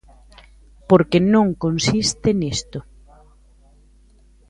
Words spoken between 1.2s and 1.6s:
non